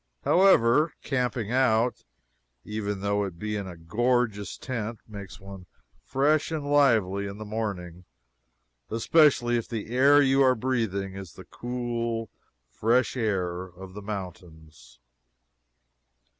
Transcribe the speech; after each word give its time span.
However, 0.23 0.95
camping 1.03 1.51
out, 1.51 2.05
even 2.63 3.01
though 3.01 3.23
it 3.23 3.37
be 3.37 3.55
in 3.55 3.67
a 3.67 3.77
gorgeous 3.77 4.57
tent, 4.57 4.99
makes 5.07 5.39
one 5.39 5.67
fresh 6.03 6.49
and 6.49 6.65
lively 6.65 7.27
in 7.27 7.37
the 7.37 7.45
morning 7.45 8.05
especially 8.89 9.57
if 9.57 9.67
the 9.69 9.91
air 9.95 10.19
you 10.19 10.41
are 10.41 10.55
breathing 10.55 11.13
is 11.15 11.33
the 11.33 11.45
cool, 11.45 12.31
fresh 12.67 13.15
air 13.15 13.61
of 13.63 13.93
the 13.93 14.01
mountains. 14.01 14.97